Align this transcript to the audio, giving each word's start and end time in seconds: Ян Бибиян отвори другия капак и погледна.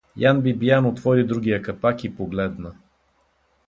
Ян 0.17 0.41
Бибиян 0.41 0.85
отвори 0.85 1.23
другия 1.23 1.61
капак 1.61 2.03
и 2.03 2.15
погледна. 2.15 2.73